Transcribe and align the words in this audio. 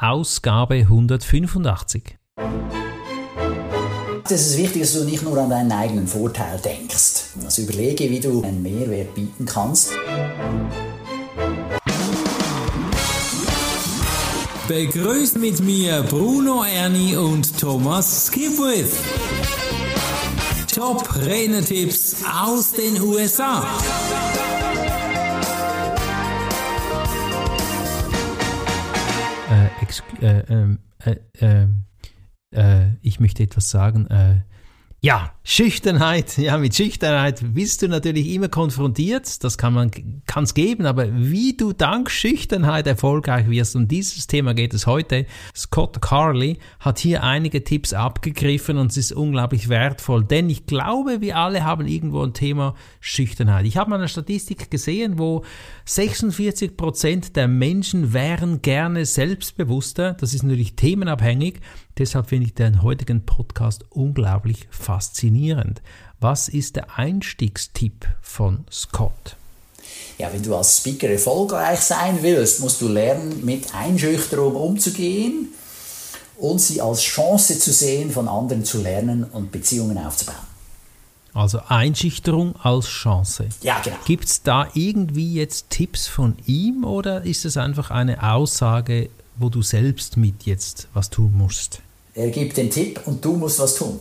Ausgabe 0.00 0.74
185. 0.74 2.18
Es 4.28 4.48
ist 4.48 4.58
wichtig, 4.58 4.82
dass 4.82 4.94
du 4.94 5.04
nicht 5.04 5.22
nur 5.22 5.38
an 5.38 5.50
deinen 5.50 5.70
eigenen 5.70 6.08
Vorteil 6.08 6.58
denkst. 6.58 7.26
Also 7.44 7.62
überlege, 7.62 8.10
wie 8.10 8.18
du 8.18 8.42
einen 8.42 8.60
Mehrwert 8.60 9.14
bieten 9.14 9.46
kannst. 9.46 9.92
Begrüßt 14.66 15.38
mit 15.38 15.60
mir 15.60 16.02
Bruno 16.02 16.64
Erni 16.64 17.16
und 17.16 17.56
Thomas 17.56 18.26
Skipwith. 18.26 18.96
Top 20.74 21.08
Rennertipps 21.24 22.16
aus 22.44 22.72
den 22.72 23.00
USA. 23.00 23.64
Äh, 30.20 30.38
äh, 30.38 30.44
ähm, 30.48 30.78
äh, 30.98 31.16
ähm, 31.40 31.84
äh, 32.54 32.94
ich 33.02 33.20
möchte 33.20 33.42
etwas 33.42 33.70
sagen. 33.70 34.06
Ja, 35.04 35.34
Schüchternheit, 35.42 36.38
ja, 36.38 36.56
mit 36.56 36.74
Schüchternheit 36.74 37.42
bist 37.52 37.82
du 37.82 37.88
natürlich 37.88 38.30
immer 38.30 38.48
konfrontiert, 38.48 39.44
das 39.44 39.58
kann 39.58 39.74
man, 39.74 39.90
kann's 40.24 40.54
geben, 40.54 40.86
aber 40.86 41.06
wie 41.12 41.54
du 41.54 41.74
dank 41.74 42.10
Schüchternheit 42.10 42.86
erfolgreich 42.86 43.50
wirst, 43.50 43.76
und 43.76 43.88
dieses 43.88 44.26
Thema 44.26 44.54
geht 44.54 44.72
es 44.72 44.86
heute. 44.86 45.26
Scott 45.54 46.00
Carley 46.00 46.56
hat 46.80 46.98
hier 46.98 47.22
einige 47.22 47.62
Tipps 47.62 47.92
abgegriffen 47.92 48.78
und 48.78 48.92
es 48.92 48.96
ist 48.96 49.12
unglaublich 49.12 49.68
wertvoll, 49.68 50.24
denn 50.24 50.48
ich 50.48 50.64
glaube, 50.64 51.20
wir 51.20 51.36
alle 51.36 51.64
haben 51.64 51.86
irgendwo 51.86 52.22
ein 52.22 52.32
Thema 52.32 52.74
Schüchternheit. 53.00 53.66
Ich 53.66 53.76
habe 53.76 53.90
mal 53.90 53.98
eine 53.98 54.08
Statistik 54.08 54.70
gesehen, 54.70 55.18
wo 55.18 55.44
46 55.84 56.78
Prozent 56.78 57.36
der 57.36 57.46
Menschen 57.46 58.14
wären 58.14 58.62
gerne 58.62 59.04
selbstbewusster, 59.04 60.14
das 60.14 60.32
ist 60.32 60.44
natürlich 60.44 60.76
themenabhängig, 60.76 61.60
deshalb 61.98 62.28
finde 62.28 62.46
ich 62.46 62.54
den 62.54 62.82
heutigen 62.82 63.24
Podcast 63.24 63.84
unglaublich 63.90 64.68
faszinierend. 64.70 65.82
Was 66.20 66.48
ist 66.48 66.76
der 66.76 66.98
Einstiegstipp 66.98 68.06
von 68.22 68.64
Scott? 68.70 69.36
Ja, 70.18 70.32
wenn 70.32 70.42
du 70.42 70.56
als 70.56 70.78
Speaker 70.78 71.08
erfolgreich 71.08 71.80
sein 71.80 72.18
willst, 72.22 72.60
musst 72.60 72.80
du 72.80 72.88
lernen, 72.88 73.44
mit 73.44 73.74
Einschüchterung 73.74 74.54
umzugehen 74.54 75.48
und 76.36 76.60
sie 76.60 76.80
als 76.80 77.02
Chance 77.02 77.58
zu 77.58 77.72
sehen, 77.72 78.10
von 78.10 78.28
anderen 78.28 78.64
zu 78.64 78.80
lernen 78.80 79.24
und 79.24 79.52
Beziehungen 79.52 79.98
aufzubauen. 79.98 80.36
Also 81.34 81.60
Einschüchterung 81.66 82.54
als 82.62 82.86
Chance. 82.86 83.48
Ja, 83.62 83.80
genau. 83.80 83.96
Gibt 84.06 84.26
es 84.26 84.42
da 84.42 84.68
irgendwie 84.74 85.34
jetzt 85.34 85.68
Tipps 85.68 86.06
von 86.06 86.36
ihm 86.46 86.84
oder 86.84 87.24
ist 87.24 87.44
es 87.44 87.56
einfach 87.56 87.90
eine 87.90 88.22
Aussage, 88.32 89.10
wo 89.36 89.48
du 89.48 89.62
selbst 89.62 90.16
mit 90.16 90.44
jetzt 90.44 90.88
was 90.94 91.10
tun 91.10 91.32
musst? 91.36 91.80
Er 92.16 92.30
gibt 92.30 92.56
den 92.56 92.70
Tipp 92.70 93.00
und 93.06 93.24
du 93.24 93.32
musst 93.32 93.58
was 93.58 93.74
tun. 93.74 93.98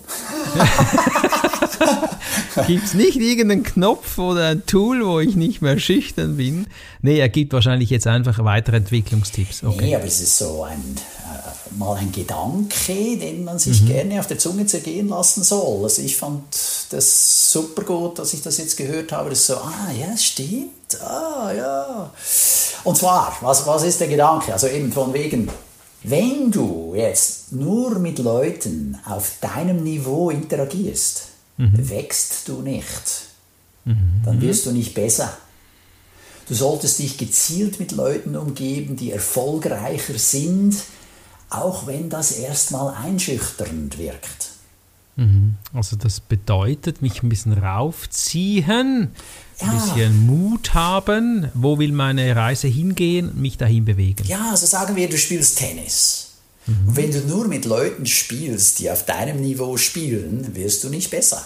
gibt 2.67 2.83
es 2.83 2.93
nicht 2.93 3.15
irgendeinen 3.15 3.63
Knopf 3.63 4.19
oder 4.19 4.49
ein 4.49 4.63
Tool, 4.67 5.03
wo 5.03 5.19
ich 5.19 5.35
nicht 5.35 5.63
mehr 5.63 5.79
schüchtern 5.79 6.37
bin? 6.37 6.67
Nee, 7.01 7.17
er 7.17 7.29
gibt 7.29 7.53
wahrscheinlich 7.53 7.89
jetzt 7.89 8.05
einfach 8.05 8.43
weitere 8.43 8.77
Entwicklungstipps. 8.77 9.63
Okay. 9.63 9.85
Nee, 9.85 9.95
aber 9.95 10.05
es 10.05 10.21
ist 10.21 10.37
so 10.37 10.61
ein, 10.61 10.77
äh, 10.77 11.75
mal 11.75 11.97
ein 11.97 12.11
Gedanke, 12.11 13.17
den 13.17 13.45
man 13.45 13.57
sich 13.57 13.81
mhm. 13.81 13.87
gerne 13.87 14.19
auf 14.19 14.27
der 14.27 14.37
Zunge 14.37 14.67
zergehen 14.67 15.09
lassen 15.09 15.43
soll. 15.43 15.83
Also 15.83 16.03
ich 16.03 16.15
fand 16.15 16.43
das 16.91 17.51
super 17.51 17.81
gut, 17.81 18.19
dass 18.19 18.35
ich 18.35 18.43
das 18.43 18.59
jetzt 18.59 18.77
gehört 18.77 19.11
habe. 19.11 19.31
Das 19.31 19.39
ist 19.39 19.47
so, 19.47 19.55
ah 19.55 19.89
ja, 19.99 20.15
stimmt, 20.15 21.01
ah 21.01 21.51
ja. 21.51 22.11
Und 22.83 22.97
zwar, 22.97 23.37
was, 23.41 23.65
was 23.65 23.83
ist 23.83 23.99
der 24.01 24.07
Gedanke? 24.07 24.53
Also 24.53 24.67
eben 24.67 24.91
von 24.91 25.13
wegen, 25.13 25.49
wenn 26.03 26.51
du 26.51 26.93
jetzt 26.95 27.53
nur 27.53 27.97
mit 27.99 28.19
Leuten 28.19 28.97
auf 29.05 29.37
deinem 29.39 29.83
Niveau 29.83 30.29
interagierst, 30.29 31.29
mhm. 31.57 31.89
wächst 31.89 32.47
du 32.47 32.61
nicht. 32.61 33.27
Mhm. 33.85 34.21
Dann 34.25 34.41
wirst 34.41 34.65
du 34.65 34.71
nicht 34.71 34.93
besser. 34.93 35.37
Du 36.47 36.53
solltest 36.53 36.99
dich 36.99 37.17
gezielt 37.17 37.79
mit 37.79 37.93
Leuten 37.93 38.35
umgeben, 38.35 38.97
die 38.97 39.11
erfolgreicher 39.11 40.17
sind, 40.17 40.75
auch 41.49 41.87
wenn 41.87 42.09
das 42.09 42.33
erstmal 42.33 42.93
einschüchternd 42.95 43.97
wirkt. 43.97 44.49
Mhm. 45.15 45.55
Also 45.73 45.95
das 45.95 46.19
bedeutet, 46.19 47.01
mich 47.01 47.23
ein 47.23 47.29
bisschen 47.29 47.53
raufziehen, 47.53 49.11
ja. 49.63 49.71
ein 49.71 49.79
bisschen 49.79 50.25
Mut 50.25 50.73
haben, 50.73 51.49
wo 51.53 51.79
will 51.79 51.91
meine 51.91 52.35
Reise 52.35 52.67
hingehen, 52.67 53.31
mich 53.39 53.57
dahin 53.57 53.85
bewegen. 53.85 54.23
Ja, 54.27 54.51
also 54.51 54.65
sagen 54.65 54.95
wir, 54.95 55.09
du 55.09 55.17
spielst 55.17 55.57
Tennis. 55.57 56.29
Mhm. 56.65 56.87
Und 56.87 56.95
wenn 56.95 57.11
du 57.11 57.19
nur 57.21 57.47
mit 57.47 57.65
Leuten 57.65 58.05
spielst, 58.05 58.79
die 58.79 58.89
auf 58.89 59.05
deinem 59.05 59.41
Niveau 59.41 59.77
spielen, 59.77 60.55
wirst 60.55 60.83
du 60.83 60.89
nicht 60.89 61.09
besser. 61.09 61.43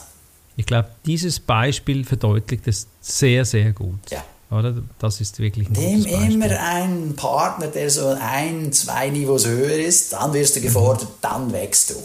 Ich 0.55 0.65
glaube, 0.65 0.89
dieses 1.05 1.39
Beispiel 1.39 2.03
verdeutlicht 2.03 2.67
es 2.67 2.87
sehr, 3.01 3.45
sehr 3.45 3.73
gut. 3.73 3.99
Ja. 4.09 4.23
Oder? 4.49 4.81
Das 4.99 5.19
ist 5.19 5.39
wirklich 5.39 5.67
ein 5.67 5.73
Dem 5.73 6.05
immer 6.05 6.59
einen 6.59 7.15
Partner, 7.15 7.67
der 7.67 7.89
so 7.89 8.07
ein, 8.19 8.71
zwei 8.71 9.09
Niveaus 9.09 9.45
höher 9.45 9.77
ist, 9.77 10.13
dann 10.13 10.33
wirst 10.33 10.55
du 10.55 10.61
gefordert, 10.61 11.09
dann 11.21 11.51
wächst 11.51 11.89
du. 11.89 11.95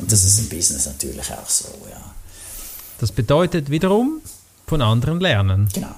Und 0.00 0.10
das 0.10 0.24
ist 0.24 0.38
im 0.40 0.48
Business 0.48 0.86
natürlich 0.86 1.32
auch 1.32 1.48
so, 1.48 1.68
ja. 1.88 2.00
Das 2.98 3.12
bedeutet 3.12 3.70
wiederum 3.70 4.20
von 4.66 4.82
anderen 4.82 5.20
lernen. 5.20 5.68
Genau. 5.72 5.94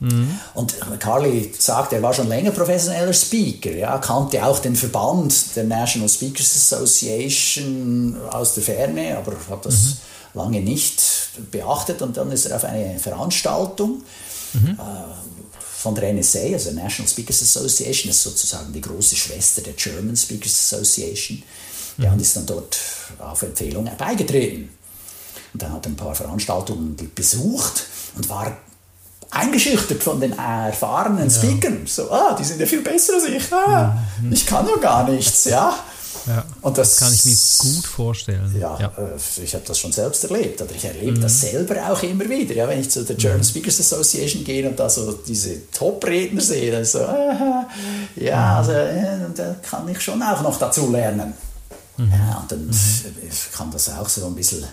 Mhm. 0.00 0.38
Und 0.54 0.76
Carly 1.00 1.52
sagt, 1.58 1.92
er 1.92 2.02
war 2.02 2.14
schon 2.14 2.28
länger 2.28 2.52
professioneller 2.52 3.12
Speaker, 3.12 3.72
ja, 3.72 3.98
kannte 3.98 4.44
auch 4.44 4.60
den 4.60 4.76
Verband 4.76 5.56
der 5.56 5.64
National 5.64 6.08
Speakers 6.08 6.54
Association 6.56 8.16
aus 8.30 8.54
der 8.54 8.62
Ferne, 8.62 9.16
aber 9.18 9.32
hat 9.50 9.66
das 9.66 9.74
mhm. 9.74 9.96
lange 10.34 10.60
nicht 10.60 11.02
beachtet. 11.50 12.00
Und 12.00 12.16
dann 12.16 12.30
ist 12.30 12.46
er 12.46 12.56
auf 12.56 12.64
eine 12.64 12.98
Veranstaltung 12.98 14.02
mhm. 14.52 14.70
äh, 14.70 14.78
von 15.78 15.94
der 15.96 16.12
NSA, 16.12 16.52
also 16.52 16.70
National 16.70 17.10
Speakers 17.10 17.42
Association, 17.42 18.10
ist 18.10 18.22
sozusagen 18.22 18.72
die 18.72 18.80
große 18.80 19.16
Schwester 19.16 19.62
der 19.62 19.72
German 19.72 20.16
Speakers 20.16 20.72
Association, 20.72 21.42
ja, 21.98 22.12
und 22.12 22.20
ist 22.20 22.36
dann 22.36 22.46
dort 22.46 22.78
auf 23.18 23.42
Empfehlung 23.42 23.90
beigetreten. 23.98 24.68
Und 25.52 25.62
dann 25.62 25.72
hat 25.72 25.86
er 25.86 25.92
ein 25.92 25.96
paar 25.96 26.14
Veranstaltungen 26.14 26.96
besucht 27.14 27.84
und 28.16 28.28
war 28.28 28.56
eingeschüchtert 29.30 30.02
von 30.02 30.20
den 30.20 30.36
erfahrenen 30.38 31.30
Speakern. 31.30 31.80
Ja. 31.84 31.86
So, 31.86 32.10
ah, 32.10 32.34
die 32.38 32.44
sind 32.44 32.60
ja 32.60 32.66
viel 32.66 32.82
besser 32.82 33.14
als 33.14 33.24
ich. 33.24 33.52
Ah, 33.52 33.96
mhm. 34.22 34.32
Ich 34.32 34.46
kann 34.46 34.66
ja 34.66 34.76
gar 34.76 35.08
nichts, 35.08 35.44
ja. 35.44 35.74
Ja, 36.26 36.44
und 36.60 36.76
das, 36.76 36.96
das, 36.96 37.00
kann 37.00 37.14
ich 37.14 37.24
mir 37.24 37.36
gut 37.72 37.86
vorstellen. 37.86 38.54
Ja, 38.58 38.78
ja. 38.78 38.92
Äh, 38.98 39.42
ich 39.42 39.54
habe 39.54 39.64
das 39.66 39.78
schon 39.78 39.92
selbst 39.92 40.24
erlebt. 40.24 40.60
Oder 40.60 40.74
ich 40.74 40.84
erlebe 40.84 41.12
mhm. 41.12 41.20
das 41.22 41.40
selber 41.40 41.76
auch 41.90 42.02
immer 42.02 42.28
wieder. 42.28 42.54
Ja, 42.54 42.68
wenn 42.68 42.80
ich 42.80 42.90
zu 42.90 43.02
der 43.04 43.16
German 43.16 43.38
mhm. 43.38 43.44
Speakers 43.44 43.80
Association 43.80 44.44
gehe 44.44 44.68
und 44.68 44.78
da 44.78 44.90
so 44.90 45.12
diese 45.12 45.70
Top-Redner 45.70 46.40
sehe, 46.40 46.70
dann 46.70 46.84
so, 46.84 47.00
ah, 47.00 47.66
ja, 48.16 48.36
mhm. 48.36 48.58
also, 48.58 48.72
da 49.34 49.56
kann 49.62 49.88
ich 49.88 50.00
schon 50.00 50.22
auch 50.22 50.42
noch 50.42 50.58
dazu 50.58 50.90
lernen. 50.90 51.32
Mhm. 51.96 52.12
Ja, 52.12 52.38
und 52.42 52.52
dann 52.52 52.66
mhm. 52.66 52.72
kann 53.56 53.70
das 53.70 53.88
auch 53.90 54.08
so 54.08 54.26
ein 54.26 54.34
bisschen 54.34 54.62
äh, 54.62 54.66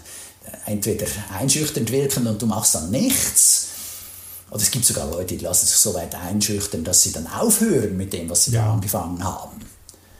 entweder 0.66 1.06
einschüchternd 1.38 1.92
wirken 1.92 2.28
und 2.28 2.42
du 2.42 2.46
machst 2.46 2.76
dann 2.76 2.92
nichts. 2.92 3.68
Oder 4.50 4.62
es 4.62 4.72
gibt 4.72 4.86
sogar 4.86 5.10
Leute, 5.10 5.36
die 5.36 5.44
lassen 5.44 5.66
sich 5.66 5.76
so 5.76 5.94
weit 5.94 6.16
einschüchtern, 6.16 6.84
dass 6.84 7.02
sie 7.02 7.12
dann 7.12 7.28
aufhören 7.28 7.98
mit 7.98 8.14
dem, 8.14 8.30
was 8.30 8.46
sie 8.46 8.52
ja. 8.52 8.64
da 8.64 8.74
angefangen 8.74 9.24
haben. 9.24 9.60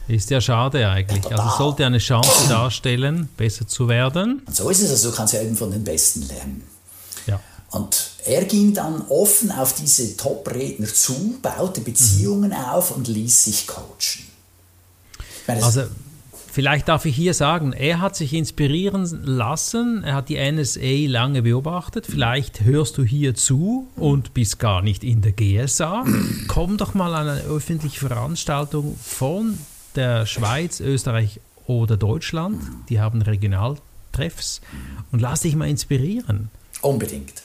Ist 0.08 0.30
ja 0.30 0.40
schade 0.40 0.88
eigentlich. 0.88 1.24
Ja, 1.26 1.38
also 1.38 1.58
sollte 1.58 1.86
eine 1.86 1.98
Chance 1.98 2.48
darstellen, 2.48 3.30
besser 3.38 3.68
zu 3.68 3.88
werden. 3.88 4.44
Und 4.46 4.56
so 4.56 4.70
ist 4.70 4.82
es. 4.82 4.92
Also 4.92 5.10
du 5.10 5.16
kannst 5.16 5.34
ja 5.34 5.42
eben 5.42 5.56
von 5.56 5.72
den 5.72 5.84
Besten 5.84 6.28
lernen. 6.28 6.64
Ja. 7.26 7.40
Und 7.72 8.12
er 8.26 8.46
ging 8.46 8.74
dann 8.74 9.02
offen 9.10 9.52
auf 9.52 9.74
diese 9.74 10.16
Top-Redner 10.16 10.88
zu, 10.88 11.38
baute 11.42 11.82
Beziehungen 11.82 12.52
mhm. 12.52 12.66
auf 12.66 12.92
und 12.92 13.08
ließ 13.08 13.46
sich 13.46 13.68
coachen. 13.68 14.26
Meine, 15.48 15.64
also 15.64 15.84
Vielleicht 16.56 16.88
darf 16.88 17.04
ich 17.04 17.18
hier 17.18 17.34
sagen, 17.34 17.74
er 17.74 18.00
hat 18.00 18.16
sich 18.16 18.32
inspirieren 18.32 19.04
lassen, 19.26 20.06
er 20.06 20.14
hat 20.14 20.30
die 20.30 20.38
NSA 20.38 21.12
lange 21.12 21.42
beobachtet. 21.42 22.06
Vielleicht 22.06 22.62
hörst 22.62 22.98
du 22.98 23.04
hier 23.04 23.36
zu 23.36 23.90
und 23.98 24.34
bist 24.34 24.58
gar 24.58 24.82
nicht 24.82 25.04
in 25.04 25.22
der 25.22 25.34
GSA. 25.34 26.06
Komm 26.48 26.78
doch 26.78 26.94
mal 26.94 27.14
an 27.14 27.28
eine 27.28 27.42
öffentliche 27.42 28.08
Veranstaltung 28.08 28.98
von 29.04 29.58
der 29.98 30.26
Schweiz, 30.26 30.80
Österreich 30.80 31.42
oder 31.68 31.98
Deutschland. 31.98 32.64
Die 32.88 33.02
haben 33.02 33.22
Regionaltreffs 33.22 34.62
und 35.12 35.22
lass 35.22 35.42
dich 35.42 35.58
mal 35.58 35.68
inspirieren. 35.68 36.52
Unbedingt. 36.80 37.44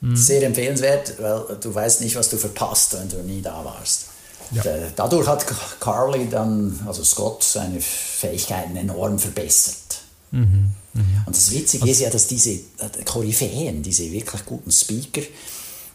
Mhm. 0.00 0.14
Sehr 0.14 0.46
empfehlenswert, 0.46 1.14
weil 1.18 1.58
du 1.60 1.74
weißt 1.74 2.00
nicht, 2.00 2.14
was 2.14 2.30
du 2.30 2.36
verpasst, 2.36 2.96
wenn 2.96 3.08
du 3.08 3.24
nie 3.24 3.42
da 3.42 3.64
warst. 3.64 4.11
Ja. 4.50 4.62
Dadurch 4.96 5.26
hat 5.28 5.46
Carly 5.80 6.28
dann, 6.28 6.78
also 6.86 7.04
Scott, 7.04 7.42
seine 7.42 7.80
Fähigkeiten 7.80 8.76
enorm 8.76 9.18
verbessert. 9.18 10.00
Mhm. 10.30 10.70
Mhm. 10.94 11.22
Und 11.26 11.36
das 11.36 11.50
Witzige 11.52 11.84
also, 11.84 11.92
ist 11.92 12.00
ja, 12.00 12.10
dass 12.10 12.26
diese 12.26 12.50
äh, 12.50 13.04
Koryphäen, 13.04 13.82
diese 13.82 14.10
wirklich 14.10 14.44
guten 14.44 14.70
Speaker, 14.70 15.22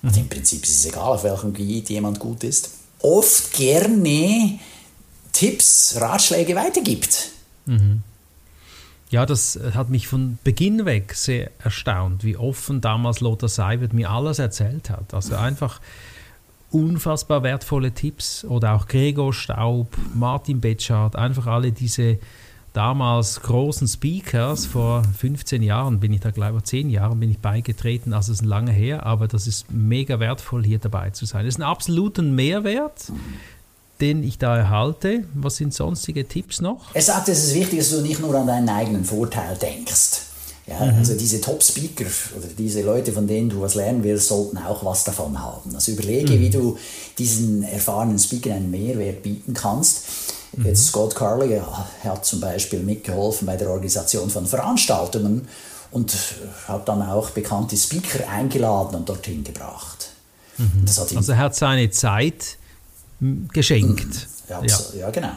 mhm. 0.02 0.14
im 0.16 0.30
Prinzip 0.30 0.64
ist 0.64 0.80
es 0.80 0.86
egal, 0.86 1.14
auf 1.14 1.24
welchem 1.24 1.54
Gebiet 1.54 1.90
jemand 1.90 2.20
gut 2.20 2.44
ist, 2.44 2.70
oft 3.00 3.54
gerne 3.54 4.60
Tipps, 5.34 5.96
Ratschläge 6.00 6.56
weitergibt. 6.56 7.30
Mhm. 7.66 8.02
Ja, 9.10 9.26
das 9.26 9.58
hat 9.74 9.90
mich 9.90 10.08
von 10.08 10.38
Beginn 10.44 10.86
weg 10.86 11.14
sehr 11.16 11.52
erstaunt, 11.64 12.24
wie 12.24 12.36
offen 12.36 12.82
damals 12.82 13.22
Lothar 13.22 13.48
Seibert 13.48 13.94
mir 13.94 14.10
alles 14.10 14.40
erzählt 14.40 14.90
hat. 14.90 15.14
Also 15.14 15.36
einfach 15.36 15.80
unfassbar 16.72 17.44
wertvolle 17.44 17.92
Tipps 17.92 18.44
oder 18.44 18.74
auch 18.74 18.88
Gregor 18.88 19.34
Staub, 19.34 19.96
Martin 20.14 20.60
Betschart, 20.60 21.16
einfach 21.16 21.48
alle 21.48 21.72
diese 21.72 22.20
damals 22.74 23.42
großen 23.42 23.88
Speakers, 23.88 24.68
vor 24.68 25.04
15 25.04 25.64
Jahren 25.64 26.00
bin 26.00 26.14
ich 26.14 26.20
da, 26.20 26.30
glaube 26.30 26.60
ich, 26.60 26.66
10 26.66 26.90
Jahren 26.90 27.20
bin 27.20 27.32
ich 27.32 27.40
beigetreten, 27.40 28.14
also 28.14 28.32
es 28.32 28.42
ist 28.42 28.46
lange 28.46 28.72
her, 28.72 29.06
aber 29.06 29.28
das 29.28 29.48
ist 29.48 29.72
mega 29.72 30.20
wertvoll, 30.20 30.64
hier 30.64 30.78
dabei 30.78 31.10
zu 31.10 31.26
sein. 31.26 31.46
Das 31.46 31.56
ist 31.56 31.60
ein 31.60 31.64
absoluten 31.64 32.36
Mehrwert, 32.36 33.12
den 34.00 34.24
ich 34.24 34.38
da 34.38 34.56
erhalte. 34.56 35.24
Was 35.34 35.56
sind 35.56 35.74
sonstige 35.74 36.28
Tipps 36.28 36.62
noch? 36.62 36.94
Er 36.94 37.02
sagt, 37.02 37.30
es 37.30 37.46
ist 37.46 37.56
wichtig, 37.56 37.80
dass 37.80 37.90
du 37.90 38.02
nicht 38.02 38.20
nur 38.20 38.36
an 38.36 38.46
deinen 38.46 38.70
eigenen 38.70 39.06
Vorteil 39.06 39.58
denkst. 39.58 40.27
Ja, 40.68 40.86
mhm. 40.86 40.98
Also 40.98 41.16
diese 41.16 41.40
Top-Speaker 41.40 42.06
oder 42.38 42.48
diese 42.58 42.82
Leute, 42.82 43.14
von 43.14 43.26
denen 43.26 43.50
du 43.50 43.62
was 43.62 43.76
lernen 43.76 44.04
willst, 44.04 44.28
sollten 44.28 44.58
auch 44.58 44.84
was 44.84 45.06
davon 45.06 45.42
haben. 45.42 45.74
Also 45.74 45.94
überlege, 45.94 46.34
mhm. 46.34 46.40
wie 46.42 46.50
du 46.50 46.78
diesen 47.18 47.64
erfahrenen 47.64 48.20
Speaker 48.20 48.54
einen 48.54 48.70
Mehrwert 48.70 49.24
bieten 49.24 49.54
kannst. 49.54 50.04
Mhm. 50.56 50.66
Jetzt 50.66 50.88
Scott 50.88 51.16
Carley 51.16 51.62
hat 52.04 52.26
zum 52.26 52.42
Beispiel 52.42 52.80
mitgeholfen 52.80 53.46
bei 53.46 53.56
der 53.56 53.70
Organisation 53.70 54.30
von 54.30 54.46
Veranstaltungen 54.46 55.48
und 55.92 56.14
hat 56.68 56.88
dann 56.90 57.02
auch 57.02 57.30
bekannte 57.30 57.78
Speaker 57.78 58.28
eingeladen 58.30 58.96
und 58.96 59.08
dorthin 59.08 59.44
gebracht. 59.44 60.10
Mhm. 60.58 60.86
also 60.88 61.32
er 61.32 61.38
hat 61.38 61.56
seine 61.56 61.90
Zeit 61.92 62.58
geschenkt. 63.54 64.28
Ja, 64.50 64.62
ja. 64.64 64.80
ja 64.98 65.10
genau. 65.12 65.32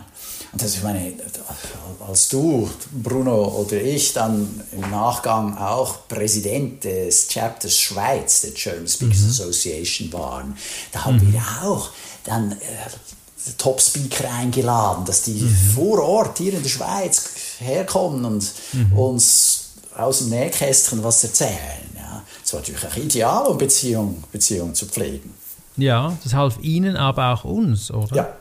Und 0.53 0.63
das, 0.63 0.75
ich 0.75 0.83
meine, 0.83 1.13
als 2.07 2.29
du, 2.29 2.69
Bruno 2.91 3.49
oder 3.49 3.81
ich 3.81 4.13
dann 4.13 4.61
im 4.73 4.91
Nachgang 4.91 5.57
auch 5.57 6.09
Präsident 6.09 6.83
des 6.85 7.29
Chapters 7.29 7.79
Schweiz 7.79 8.41
der 8.41 8.51
German 8.51 8.89
Speakers 8.89 9.21
mhm. 9.21 9.29
Association 9.29 10.13
waren, 10.13 10.57
da 10.93 11.05
haben 11.05 11.17
mhm. 11.17 11.33
wir 11.33 11.43
auch 11.63 11.91
dann 12.25 12.53
äh, 12.53 12.57
Top-Speaker 13.59 14.31
eingeladen, 14.31 15.05
dass 15.05 15.23
die 15.23 15.41
mhm. 15.41 15.55
vor 15.75 16.03
Ort 16.03 16.39
hier 16.39 16.55
in 16.55 16.63
der 16.63 16.69
Schweiz 16.69 17.31
herkommen 17.59 18.25
und 18.25 18.53
mhm. 18.73 18.93
uns 18.93 19.71
aus 19.97 20.19
dem 20.19 20.31
Nähkästchen 20.31 21.03
was 21.03 21.23
erzählen. 21.23 21.91
Ja. 21.97 22.23
Das 22.43 22.53
war 22.53 22.61
natürlich 22.61 22.87
auch 22.87 22.97
ideal, 22.97 23.47
um 23.47 23.59
Beziehung, 23.59 24.25
Beziehung 24.33 24.75
zu 24.75 24.87
pflegen. 24.87 25.35
Ja, 25.77 26.17
das 26.25 26.35
half 26.35 26.59
Ihnen, 26.61 26.97
aber 26.97 27.33
auch 27.33 27.45
uns, 27.45 27.91
oder? 27.91 28.17
Ja, 28.17 28.37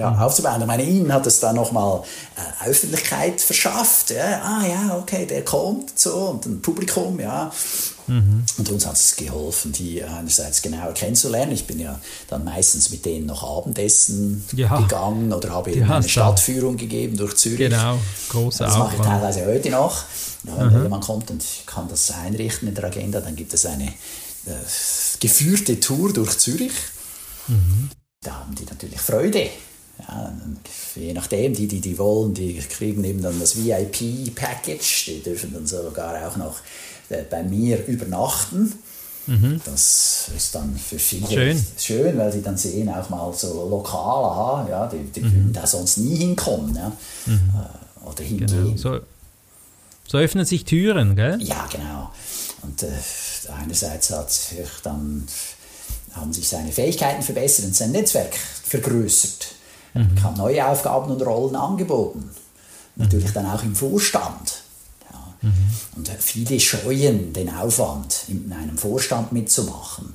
ja, 0.00 0.18
aufzubauen. 0.18 0.60
Ich 0.60 0.66
meine, 0.66 0.82
ihnen 0.82 1.12
hat 1.12 1.26
es 1.26 1.40
dann 1.40 1.56
nochmal 1.56 2.02
äh, 2.36 2.68
Öffentlichkeit 2.68 3.40
verschafft. 3.40 4.10
Ja. 4.10 4.40
Ah 4.42 4.66
ja, 4.66 4.98
okay, 4.98 5.26
der 5.26 5.44
kommt 5.44 5.98
so 5.98 6.14
und 6.14 6.46
ein 6.46 6.62
Publikum, 6.62 7.20
ja. 7.20 7.52
Mhm. 8.06 8.44
Und 8.58 8.68
uns 8.70 8.86
hat 8.86 8.94
es 8.94 9.14
geholfen, 9.14 9.70
die 9.72 10.02
einerseits 10.02 10.62
genauer 10.62 10.92
kennenzulernen. 10.94 11.52
Ich 11.52 11.66
bin 11.66 11.78
ja 11.78 12.00
dann 12.28 12.44
meistens 12.44 12.90
mit 12.90 13.04
denen 13.04 13.26
noch 13.26 13.44
Abendessen 13.44 14.44
ja. 14.52 14.80
gegangen 14.80 15.32
oder 15.32 15.50
habe 15.50 15.70
ihnen 15.70 15.90
eine 15.90 16.08
Stadtführung 16.08 16.76
gegeben 16.76 17.16
durch 17.16 17.36
Zürich. 17.36 17.58
Genau, 17.58 17.98
große 18.30 18.64
Das 18.64 18.76
mache 18.76 18.96
ich 18.96 19.02
teilweise 19.02 19.46
heute 19.46 19.70
noch. 19.70 20.02
Ja, 20.44 20.58
wenn 20.58 20.78
mhm. 20.78 20.82
jemand 20.84 21.04
kommt 21.04 21.30
und 21.30 21.44
kann 21.66 21.86
das 21.88 22.10
einrichten 22.10 22.66
in 22.66 22.74
der 22.74 22.84
Agenda, 22.84 23.20
dann 23.20 23.36
gibt 23.36 23.52
es 23.54 23.66
eine 23.66 23.84
äh, 23.86 24.52
geführte 25.20 25.78
Tour 25.78 26.12
durch 26.12 26.38
Zürich. 26.38 26.72
Mhm. 27.46 27.90
Da 28.22 28.40
haben 28.40 28.54
die 28.54 28.64
natürlich 28.64 29.00
Freude. 29.00 29.50
Je 30.96 31.12
nachdem, 31.12 31.54
die, 31.54 31.68
die 31.68 31.80
die 31.80 31.98
wollen, 31.98 32.34
die 32.34 32.54
kriegen 32.54 33.04
eben 33.04 33.22
dann 33.22 33.38
das 33.38 33.56
VIP-Package, 33.56 35.04
die 35.06 35.22
dürfen 35.22 35.52
dann 35.52 35.66
sogar 35.66 36.26
auch 36.26 36.36
noch 36.36 36.56
äh, 37.08 37.22
bei 37.28 37.42
mir 37.42 37.86
übernachten. 37.86 38.72
Mhm. 39.26 39.60
Das 39.64 40.30
ist 40.36 40.54
dann 40.54 40.76
für 40.76 40.98
viele 40.98 41.28
schön. 41.28 41.66
schön, 41.78 42.18
weil 42.18 42.32
sie 42.32 42.42
dann 42.42 42.56
sehen 42.56 42.88
auch 42.88 43.08
mal 43.10 43.32
so 43.32 43.68
lokal, 43.68 44.24
aha, 44.24 44.66
ja, 44.68 44.86
die, 44.86 45.04
die 45.04 45.20
mhm. 45.20 45.32
würden 45.32 45.52
da 45.52 45.66
sonst 45.66 45.98
nie 45.98 46.16
hinkommen 46.16 46.74
ja, 46.74 46.92
mhm. 47.26 47.34
Äh, 47.34 48.08
oder 48.08 48.24
hingehen. 48.24 48.48
Genau. 48.48 48.76
So, 48.76 49.00
so, 50.08 50.18
öffnen 50.18 50.44
sich 50.44 50.64
Türen, 50.64 51.14
gell? 51.14 51.40
Ja, 51.42 51.68
genau. 51.70 52.10
Und 52.62 52.82
äh, 52.82 52.88
einerseits 53.62 54.10
hat 54.10 54.32
sich 54.32 54.68
dann, 54.82 55.28
haben 56.12 56.32
sich 56.32 56.48
seine 56.48 56.72
Fähigkeiten 56.72 57.22
verbessert 57.22 57.66
und 57.66 57.76
sein 57.76 57.92
Netzwerk 57.92 58.34
vergrößert. 58.34 59.54
Mhm. 59.94 60.14
bekam 60.14 60.34
neue 60.34 60.66
Aufgaben 60.66 61.10
und 61.10 61.22
Rollen 61.22 61.56
angeboten. 61.56 62.30
Natürlich 62.96 63.30
mhm. 63.30 63.34
dann 63.34 63.46
auch 63.46 63.62
im 63.62 63.74
Vorstand. 63.74 64.62
Ja. 65.12 65.48
Mhm. 65.48 65.52
Und 65.96 66.10
viele 66.18 66.60
scheuen 66.60 67.32
den 67.32 67.54
Aufwand, 67.54 68.24
in 68.28 68.52
einem 68.52 68.78
Vorstand 68.78 69.32
mitzumachen. 69.32 70.12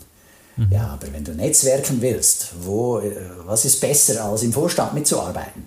Mhm. 0.57 0.67
Ja, 0.71 0.87
aber 0.87 1.11
wenn 1.11 1.23
du 1.23 1.33
netzwerken 1.33 2.01
willst, 2.01 2.53
wo, 2.61 2.99
äh, 2.99 3.15
was 3.45 3.65
ist 3.65 3.81
besser, 3.81 4.23
als 4.23 4.43
im 4.43 4.53
Vorstand 4.53 4.93
mitzuarbeiten? 4.93 5.65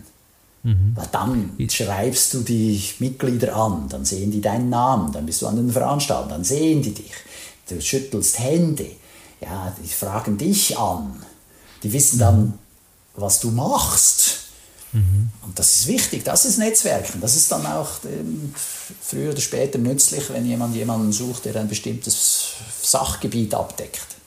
Mhm. 0.62 0.93
Weil 0.94 1.08
dann 1.12 1.52
schreibst 1.70 2.34
du 2.34 2.40
die 2.40 2.82
Mitglieder 2.99 3.55
an, 3.55 3.88
dann 3.88 4.05
sehen 4.05 4.31
die 4.31 4.40
deinen 4.40 4.70
Namen, 4.70 5.12
dann 5.12 5.26
bist 5.26 5.43
du 5.43 5.46
an 5.46 5.56
den 5.56 5.70
Veranstaltungen, 5.70 6.31
dann 6.31 6.44
sehen 6.44 6.82
die 6.82 6.94
dich. 6.94 7.12
Du 7.69 7.81
schüttelst 7.81 8.38
Hände, 8.38 8.87
ja, 9.40 9.72
die 9.82 9.88
fragen 9.88 10.38
dich 10.38 10.76
an. 10.78 11.22
Die 11.82 11.93
wissen 11.93 12.19
dann, 12.19 12.40
mhm 12.40 12.55
was 13.20 13.41
du 13.41 13.50
machst. 13.50 14.49
Mhm. 14.93 15.31
Und 15.43 15.59
das 15.59 15.81
ist 15.81 15.87
wichtig, 15.87 16.25
das 16.25 16.44
ist 16.44 16.59
Netzwerken. 16.59 17.20
Das 17.20 17.37
ist 17.37 17.53
dann 17.53 17.67
auch 17.67 17.88
ähm, 18.05 18.55
früher 18.55 19.32
oder 19.32 19.41
später 19.41 19.79
nützlich, 19.79 20.31
wenn 20.31 20.47
jemand 20.47 20.75
jemanden 20.75 21.12
sucht, 21.12 21.44
der 21.44 21.56
ein 21.56 21.69
bestimmtes 21.69 22.55
Sachgebiet 22.82 23.55
abdeckt. 23.55 24.19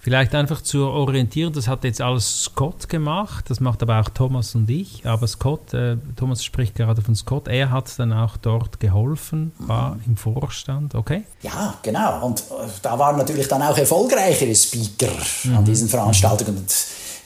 Vielleicht 0.00 0.34
einfach 0.34 0.62
zur 0.62 0.90
Orientierung, 0.92 1.52
das 1.52 1.66
hat 1.66 1.84
jetzt 1.84 2.00
alles 2.00 2.44
Scott 2.44 2.88
gemacht, 2.88 3.50
das 3.50 3.58
macht 3.58 3.82
aber 3.82 4.00
auch 4.00 4.08
Thomas 4.08 4.54
und 4.54 4.70
ich. 4.70 5.04
Aber 5.04 5.26
Scott, 5.26 5.74
äh, 5.74 5.96
Thomas 6.16 6.44
spricht 6.44 6.76
gerade 6.76 7.02
von 7.02 7.14
Scott, 7.16 7.48
er 7.48 7.70
hat 7.70 7.98
dann 7.98 8.12
auch 8.12 8.36
dort 8.36 8.78
geholfen, 8.80 9.52
war 9.58 9.96
mhm. 9.96 10.02
im 10.06 10.16
Vorstand, 10.16 10.94
okay? 10.94 11.24
Ja, 11.42 11.74
genau. 11.82 12.24
Und 12.24 12.40
äh, 12.40 12.68
da 12.80 12.98
waren 12.98 13.16
natürlich 13.16 13.48
dann 13.48 13.60
auch 13.60 13.76
erfolgreichere 13.76 14.54
Speaker 14.54 15.12
mhm. 15.44 15.58
an 15.58 15.64
diesen 15.64 15.88
Veranstaltungen. 15.88 16.56
Und 16.56 16.74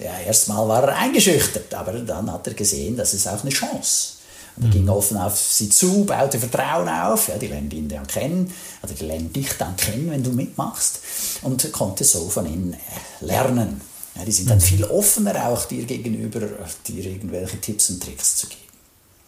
ja, 0.02 0.18
erstmal 0.26 0.68
war 0.68 0.88
er 0.88 0.96
eingeschüchtert, 0.96 1.72
aber 1.74 1.92
dann 1.92 2.30
hat 2.30 2.46
er 2.46 2.54
gesehen, 2.54 2.96
das 2.96 3.14
ist 3.14 3.26
auch 3.26 3.42
eine 3.42 3.50
Chance. 3.50 4.14
Und 4.56 4.64
er 4.64 4.68
mhm. 4.68 4.72
ging 4.72 4.88
offen 4.88 5.16
auf 5.16 5.38
sie 5.38 5.68
zu, 5.68 6.04
baute 6.04 6.38
Vertrauen 6.38 6.88
auf, 6.88 7.28
ja, 7.28 7.38
die 7.38 7.46
lernen 7.46 7.70
ihn 7.70 7.88
dann 7.88 8.06
kennen, 8.06 8.52
oder 8.82 8.92
die 8.92 9.04
lernen 9.04 9.32
dich 9.32 9.50
dann 9.58 9.76
kennen, 9.76 10.10
wenn 10.10 10.22
du 10.22 10.30
mitmachst, 10.32 11.00
und 11.42 11.72
konnte 11.72 12.04
so 12.04 12.28
von 12.28 12.46
ihnen 12.46 12.76
lernen. 13.20 13.80
Ja, 14.14 14.24
die 14.24 14.32
sind 14.32 14.50
dann 14.50 14.58
mhm. 14.58 14.62
viel 14.62 14.84
offener 14.84 15.48
auch 15.48 15.64
dir 15.64 15.84
gegenüber, 15.84 16.40
dir 16.86 17.04
irgendwelche 17.04 17.60
Tipps 17.60 17.90
und 17.90 18.02
Tricks 18.02 18.36
zu 18.36 18.46
geben. 18.48 18.60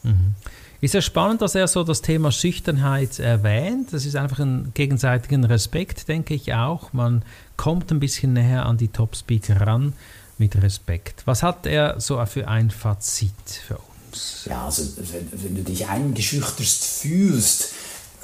Mhm. 0.03 0.35
Ist 0.83 0.93
ja 0.93 1.01
spannend, 1.01 1.41
dass 1.41 1.55
er 1.55 1.67
so 1.67 1.83
das 1.83 2.03
Thema 2.03 2.31
Schüchternheit 2.31 3.19
erwähnt. 3.19 3.95
Das 3.95 4.05
ist 4.05 4.17
einfach 4.17 4.41
ein 4.41 4.73
gegenseitigen 4.75 5.45
Respekt, 5.45 6.09
denke 6.09 6.35
ich 6.35 6.53
auch. 6.53 6.93
Man 6.93 7.25
kommt 7.57 7.91
ein 7.91 8.01
bisschen 8.01 8.35
näher 8.35 8.67
an 8.67 8.77
die 8.77 8.89
Top-Speaker 8.89 9.63
ran 9.63 9.95
mit 10.39 10.61
Respekt. 10.63 11.23
Was 11.27 11.43
hat 11.43 11.67
er 11.67 12.01
so 12.01 12.25
für 12.27 12.49
ein 12.49 12.71
Fazit 12.71 13.31
für 13.67 13.79
uns? 13.79 14.45
Ja, 14.47 14.67
also 14.67 14.83
wenn, 14.97 15.29
wenn 15.33 15.55
du 15.57 15.63
dich 15.63 15.87
eingeschüchterst 15.87 16.85
fühlst, 16.85 17.69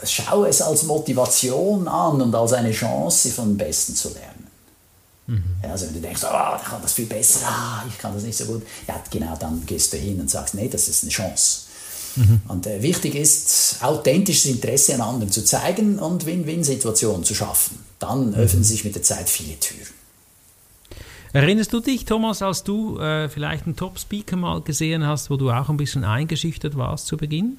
schau 0.05 0.45
es 0.45 0.63
als 0.63 0.85
Motivation 0.85 1.89
an 1.89 2.21
und 2.21 2.35
als 2.35 2.53
eine 2.53 2.73
Chance, 2.73 3.31
von 3.31 3.57
Besten 3.57 3.95
zu 3.95 4.09
lernen. 4.09 4.47
Mhm. 5.27 5.45
Also 5.63 5.87
wenn 5.87 5.95
du 5.95 6.01
denkst, 6.01 6.23
oh, 6.25 6.57
ich 6.57 6.65
kann 6.65 6.83
das 6.83 6.93
viel 6.93 7.07
besser, 7.07 7.47
ah, 7.47 7.85
ich 7.89 7.99
kann 7.99 8.15
das 8.15 8.25
nicht 8.25 8.37
so 8.37 8.47
gut, 8.47 8.63
ja, 8.89 9.01
genau 9.11 9.37
dann 9.37 9.65
gehst 9.67 9.93
du 9.93 9.97
hin 9.97 10.21
und 10.21 10.31
sagst, 10.31 10.55
nee, 10.55 10.69
das 10.69 10.89
ist 10.89 11.03
eine 11.05 11.13
Chance. 11.13 11.63
Mhm. 12.17 12.41
Und 12.49 12.67
äh, 12.67 12.83
wichtig 12.83 13.15
ist, 13.15 13.77
authentisches 13.81 14.47
Interesse 14.47 14.95
an 14.95 15.01
anderen 15.01 15.31
zu 15.31 15.45
zeigen 15.45 15.99
und 15.99 16.27
Win-Win-Situationen 16.27 17.25
zu 17.25 17.35
schaffen. 17.35 17.79
Dann 17.99 18.31
mhm. 18.31 18.35
öffnen 18.35 18.65
sich 18.65 18.85
mit 18.85 18.97
der 18.97 19.03
Zeit 19.03 19.29
viele 19.29 19.59
Türen. 19.61 20.00
Erinnerst 21.33 21.73
du 21.73 21.81
dich, 21.81 22.05
Thomas, 22.05 22.43
als 22.43 22.65
du 22.65 22.99
äh, 22.99 23.29
vielleicht 23.29 23.67
einen 23.67 23.77
Top-Speaker 23.77 24.37
mal 24.37 24.61
gesehen 24.63 25.07
hast, 25.07 25.31
wo 25.31 25.37
du 25.37 25.51
auch 25.51 25.69
ein 25.69 25.77
bisschen 25.77 26.05
eingeschüchtert 26.05 26.77
warst 26.77 27.07
zu 27.07 27.17
Beginn? 27.17 27.59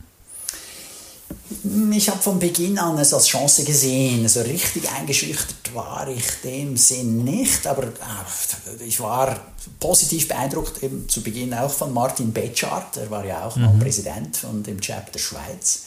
Ich 1.92 2.10
habe 2.10 2.22
von 2.22 2.40
Beginn 2.40 2.78
an 2.78 2.98
es 2.98 3.14
als 3.14 3.28
Chance 3.28 3.64
gesehen. 3.64 4.28
So 4.28 4.42
richtig 4.42 4.90
eingeschüchtert 4.92 5.74
war 5.74 6.08
ich 6.10 6.26
dem 6.44 6.76
Sinn 6.76 7.24
nicht, 7.24 7.66
aber 7.66 7.84
äh, 7.84 8.84
ich 8.86 9.00
war 9.00 9.40
positiv 9.80 10.28
beeindruckt 10.28 10.84
eben 10.84 11.08
zu 11.08 11.22
Beginn 11.22 11.54
auch 11.54 11.72
von 11.72 11.94
Martin 11.94 12.34
Betschart. 12.34 12.98
Er 12.98 13.10
war 13.10 13.26
ja 13.26 13.46
auch 13.46 13.56
mhm. 13.56 13.64
mal 13.64 13.74
Präsident 13.80 14.36
von 14.36 14.64
dem 14.64 14.82
Chapter 14.82 15.20
Schweiz. 15.20 15.84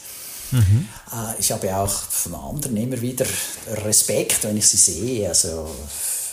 Mhm. 0.51 0.87
Äh, 1.11 1.39
ich 1.39 1.51
habe 1.51 1.75
auch 1.75 1.89
von 1.91 2.33
anderen 2.33 2.77
immer 2.77 2.99
wieder 2.99 3.25
Respekt, 3.67 4.43
wenn 4.43 4.57
ich 4.57 4.67
sie 4.67 4.77
sehe. 4.77 5.27
Also, 5.29 5.69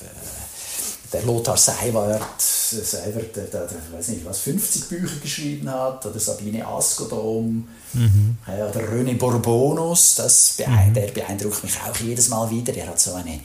äh, 0.00 0.41
der 1.12 1.22
Lothar 1.22 1.56
Seiwert, 1.56 2.40
Seiwert 2.40 3.36
der, 3.36 3.44
der, 3.44 3.66
der, 3.66 3.78
weiß 3.92 4.08
nicht, 4.08 4.24
was, 4.24 4.40
50 4.40 4.88
Bücher 4.88 5.16
geschrieben 5.20 5.70
hat, 5.70 6.04
oder 6.06 6.18
Sabine 6.18 6.66
Askodom, 6.66 7.68
mhm. 7.92 8.36
ja, 8.46 8.66
oder 8.66 8.80
René 8.80 9.16
Bourbonus, 9.16 10.14
das 10.16 10.58
mhm. 10.58 10.94
der 10.94 11.08
beeindruckt 11.08 11.62
mich 11.64 11.74
auch 11.80 11.96
jedes 11.96 12.28
Mal 12.28 12.50
wieder. 12.50 12.72
Der 12.72 12.88
hat 12.88 12.98
so 12.98 13.14
eine, 13.14 13.30
eine 13.30 13.40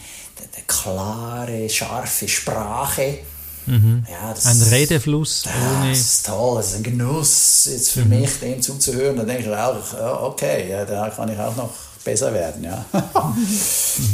klare, 0.65 1.69
scharfe 1.69 2.27
Sprache. 2.27 3.19
Mhm. 3.65 4.05
Ja, 4.09 4.33
das, 4.33 4.45
ein 4.45 4.61
Redefluss. 4.61 5.43
Das 5.43 5.99
ist 5.99 6.25
toll, 6.25 6.57
das 6.57 6.67
ist 6.69 6.77
ein 6.77 6.83
Genuss 6.83 7.67
jetzt 7.69 7.91
für 7.91 8.05
mhm. 8.05 8.21
mich, 8.21 8.39
dem 8.39 8.61
zuzuhören. 8.61 9.17
Da 9.17 9.23
denke 9.23 9.43
ich 9.43 9.49
auch, 9.49 10.23
okay, 10.23 10.69
ja, 10.69 10.85
da 10.85 11.09
kann 11.09 11.31
ich 11.31 11.37
auch 11.37 11.55
noch 11.57 11.71
besser 12.07 12.33
werden. 12.33 12.63
Ja. 12.63 12.85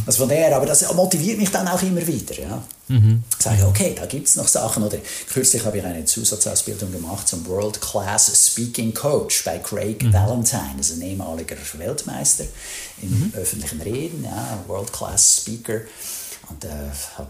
also 0.05 0.17
von 0.17 0.29
der, 0.29 0.55
aber 0.55 0.65
das 0.65 0.91
motiviert 0.93 1.37
mich 1.37 1.51
dann 1.51 1.67
auch 1.67 1.81
immer 1.81 2.05
wieder. 2.05 2.39
Ja. 2.39 2.63
Mhm. 2.87 3.23
Ich 3.37 3.43
sage, 3.43 3.65
okay, 3.67 3.93
da 3.95 4.07
gibt 4.07 4.27
es 4.27 4.35
noch 4.35 4.47
Sachen. 4.47 4.83
Oder 4.83 4.97
kürzlich 5.31 5.63
habe 5.63 5.77
ich 5.77 5.83
eine 5.83 6.03
Zusatzausbildung 6.03 6.91
gemacht 6.91 7.27
zum 7.27 7.45
World 7.45 7.79
Class 7.79 8.31
Speaking 8.47 8.93
Coach 8.93 9.43
bei 9.45 9.59
Craig 9.59 10.01
mhm. 10.01 10.11
Valentine, 10.11 10.79
ist 10.79 10.93
ein 10.93 11.01
ehemaliger 11.01 11.55
Weltmeister 11.77 12.45
im 13.01 13.09
mhm. 13.09 13.33
öffentlichen 13.35 13.81
Reden, 13.81 14.23
ja, 14.23 14.63
World 14.67 14.91
Class 14.91 15.41
Speaker. 15.41 15.81
Und 16.49 16.65
äh, 16.65 16.69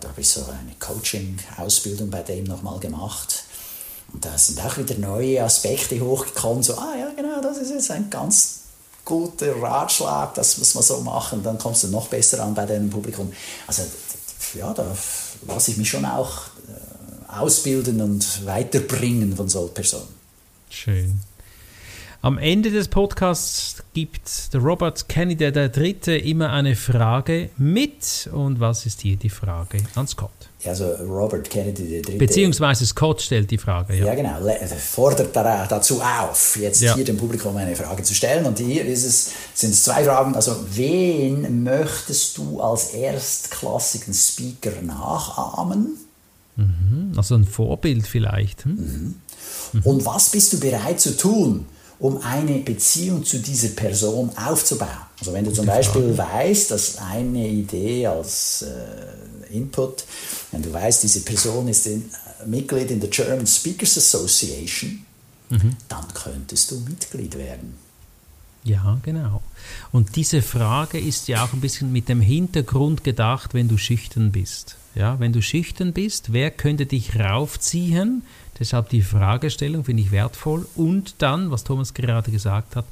da 0.01 0.07
habe 0.07 0.21
ich 0.21 0.29
so 0.29 0.41
eine 0.45 0.75
Coaching-Ausbildung 0.79 2.09
bei 2.09 2.21
dem 2.21 2.45
nochmal 2.45 2.79
gemacht. 2.79 3.43
Und 4.13 4.23
da 4.23 4.37
sind 4.37 4.63
auch 4.63 4.77
wieder 4.77 4.95
neue 4.95 5.43
Aspekte 5.43 5.99
hochgekommen, 5.99 6.63
so, 6.63 6.75
ah 6.75 6.93
ja, 6.97 7.09
genau, 7.15 7.41
das 7.41 7.57
ist 7.57 7.71
jetzt 7.71 7.91
ein 7.91 8.09
ganz 8.09 8.62
guter 9.05 9.61
Ratschlag, 9.61 10.33
das 10.35 10.57
muss 10.57 10.75
man 10.75 10.83
so 10.83 11.01
machen, 11.01 11.43
dann 11.43 11.57
kommst 11.57 11.83
du 11.83 11.87
noch 11.89 12.07
besser 12.07 12.43
an 12.43 12.53
bei 12.53 12.65
deinem 12.65 12.89
Publikum. 12.89 13.31
Also 13.67 13.83
ja, 14.55 14.73
da 14.73 14.85
lasse 15.47 15.71
ich 15.71 15.77
mich 15.77 15.89
schon 15.89 16.05
auch 16.05 16.43
äh, 16.67 17.39
ausbilden 17.39 18.01
und 18.01 18.45
weiterbringen 18.45 19.35
von 19.35 19.49
solchen 19.49 19.73
Personen. 19.73 20.13
Schön. 20.69 21.19
Am 22.23 22.37
Ende 22.37 22.71
des 22.71 22.87
Podcasts 22.87 23.83
gibt 23.93 24.53
der 24.53 24.61
Robert 24.61 25.09
Kennedy 25.09 25.51
der 25.51 25.67
Dritte 25.67 26.15
immer 26.15 26.53
eine 26.53 26.77
Frage 26.77 27.49
mit. 27.57 28.29
Und 28.31 28.61
was 28.61 28.85
ist 28.85 29.01
hier 29.01 29.17
die 29.17 29.29
Frage 29.29 29.79
an 29.95 30.07
Scott? 30.07 30.31
Also 30.63 30.85
Robert 30.85 31.49
Kennedy 31.49 31.85
der 31.85 32.01
Dritte. 32.01 32.17
Beziehungsweise 32.19 32.85
Scott 32.85 33.23
stellt 33.23 33.51
die 33.51 33.57
Frage. 33.57 33.97
Ja, 33.97 34.05
ja 34.05 34.15
genau. 34.15 34.37
Fordert 34.77 35.35
dazu 35.35 36.01
auf, 36.01 36.55
jetzt 36.55 36.81
ja. 36.81 36.95
hier 36.95 37.03
dem 37.03 37.17
Publikum 37.17 37.57
eine 37.57 37.75
Frage 37.75 38.03
zu 38.03 38.15
stellen. 38.15 38.45
Und 38.45 38.57
hier 38.57 38.85
ist 38.85 39.03
es, 39.03 39.31
sind 39.53 39.71
es 39.71 39.83
zwei 39.83 40.05
Fragen. 40.05 40.33
Also 40.33 40.55
wen 40.71 41.63
möchtest 41.63 42.37
du 42.37 42.61
als 42.61 42.93
erstklassigen 42.93 44.13
Speaker 44.13 44.81
nachahmen? 44.81 45.97
Mhm. 46.55 47.11
Also 47.17 47.35
ein 47.35 47.43
Vorbild 47.43 48.07
vielleicht. 48.07 48.63
Hm? 48.63 49.15
Mhm. 49.73 49.81
Und 49.83 50.05
was 50.05 50.29
bist 50.29 50.53
du 50.53 50.61
bereit 50.61 51.01
zu 51.01 51.17
tun, 51.17 51.65
um 52.03 52.21
eine 52.21 52.59
Beziehung 52.59 53.23
zu 53.23 53.39
dieser 53.39 53.69
Person 53.69 54.29
aufzubauen. 54.35 54.89
Also 55.21 55.31
wenn 55.31 55.45
du 55.45 55.53
zum 55.53 55.65
Beispiel 55.65 56.17
weißt, 56.17 56.69
dass 56.71 56.97
eine 56.97 57.47
Idee 57.47 58.07
als 58.07 58.63
äh, 58.63 59.55
Input, 59.55 60.03
wenn 60.51 60.61
du 60.61 60.73
weißt, 60.73 61.01
diese 61.01 61.21
Person 61.21 61.69
ist 61.69 61.87
in, 61.87 62.01
äh, 62.01 62.45
Mitglied 62.45 62.91
in 62.91 62.99
der 62.99 63.09
German 63.09 63.47
Speakers 63.47 63.97
Association, 63.97 65.05
mhm. 65.47 65.77
dann 65.87 66.05
könntest 66.13 66.71
du 66.71 66.75
Mitglied 66.81 67.37
werden. 67.37 67.77
Ja, 68.63 68.97
genau. 69.03 69.41
Und 69.91 70.15
diese 70.15 70.41
Frage 70.41 70.99
ist 70.99 71.27
ja 71.27 71.43
auch 71.43 71.53
ein 71.53 71.61
bisschen 71.61 71.91
mit 71.91 72.07
dem 72.07 72.21
Hintergrund 72.21 73.03
gedacht, 73.03 73.53
wenn 73.53 73.67
du 73.67 73.77
schüchtern 73.77 74.31
bist. 74.31 74.77
Ja, 74.95 75.19
wenn 75.19 75.33
du 75.33 75.41
schüchtern 75.41 75.91
bist, 75.91 76.33
wer 76.33 76.51
könnte 76.51 76.85
dich 76.85 77.19
raufziehen? 77.19 78.23
Deshalb 78.59 78.89
die 78.89 79.01
Fragestellung 79.01 79.83
finde 79.83 80.03
ich 80.03 80.11
wertvoll. 80.11 80.67
Und 80.75 81.15
dann, 81.17 81.51
was 81.51 81.63
Thomas 81.63 81.93
gerade 81.93 82.31
gesagt 82.31 82.75
hat, 82.75 82.85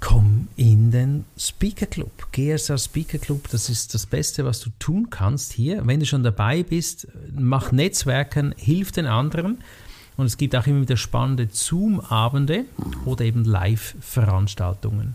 komm 0.00 0.48
in 0.56 0.90
den 0.90 1.24
Speaker 1.36 1.86
Club. 1.86 2.28
GSR 2.32 2.78
Speaker 2.78 3.18
Club, 3.18 3.48
das 3.50 3.68
ist 3.68 3.94
das 3.94 4.06
Beste, 4.06 4.44
was 4.44 4.60
du 4.60 4.70
tun 4.78 5.10
kannst 5.10 5.52
hier. 5.52 5.86
Wenn 5.86 6.00
du 6.00 6.06
schon 6.06 6.22
dabei 6.22 6.62
bist, 6.62 7.08
mach 7.36 7.72
Netzwerken, 7.72 8.54
hilf 8.56 8.92
den 8.92 9.06
anderen. 9.06 9.58
Und 10.16 10.26
es 10.26 10.36
gibt 10.36 10.56
auch 10.56 10.66
immer 10.66 10.80
wieder 10.80 10.96
spannende 10.96 11.48
Zoom-Abende 11.50 12.64
oder 13.04 13.24
eben 13.24 13.44
Live-Veranstaltungen. 13.44 15.14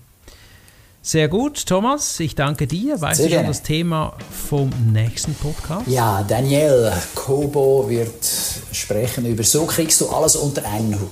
Sehr 1.03 1.27
gut, 1.27 1.65
Thomas, 1.65 2.19
ich 2.19 2.35
danke 2.35 2.67
dir. 2.67 3.01
Weißt 3.01 3.21
Sehr 3.21 3.29
du 3.29 3.35
schon 3.37 3.47
das 3.47 3.63
Thema 3.63 4.13
vom 4.29 4.69
nächsten 4.93 5.33
Podcast? 5.33 5.87
Ja, 5.87 6.23
Daniel 6.27 6.91
Kobo 7.15 7.89
wird 7.89 8.23
sprechen 8.71 9.25
über 9.25 9.43
So 9.43 9.65
kriegst 9.65 9.99
du 10.01 10.09
alles 10.09 10.35
unter 10.35 10.63
einen 10.63 10.93
Hut. 10.93 11.09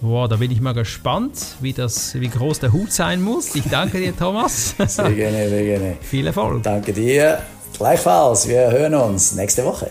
Wow, 0.00 0.28
da 0.28 0.36
bin 0.36 0.50
ich 0.50 0.60
mal 0.60 0.74
gespannt, 0.74 1.38
wie, 1.60 1.72
das, 1.72 2.14
wie 2.16 2.28
groß 2.28 2.58
der 2.58 2.72
Hut 2.72 2.92
sein 2.92 3.22
muss. 3.22 3.54
Ich 3.54 3.64
danke 3.70 3.98
dir, 3.98 4.16
Thomas. 4.16 4.74
Sehr 4.86 5.12
gerne, 5.12 5.48
sehr 5.48 5.64
gerne. 5.64 5.96
Viel 6.00 6.26
Erfolg. 6.26 6.62
Danke 6.64 6.92
dir. 6.92 7.38
Gleichfalls, 7.78 8.48
wir 8.48 8.70
hören 8.70 8.94
uns 8.94 9.34
nächste 9.34 9.64
Woche. 9.64 9.90